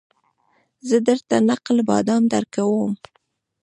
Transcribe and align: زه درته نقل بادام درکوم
زه 0.87 0.97
درته 1.07 1.35
نقل 1.49 1.77
بادام 1.89 2.23
درکوم 2.33 2.91